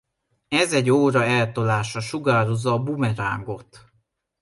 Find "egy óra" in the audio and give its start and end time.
0.73-1.23